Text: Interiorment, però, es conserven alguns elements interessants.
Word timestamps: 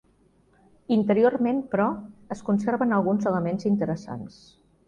Interiorment, 0.95 1.59
però, 1.75 1.87
es 2.37 2.43
conserven 2.49 2.99
alguns 3.01 3.31
elements 3.33 3.71
interessants. 3.75 4.43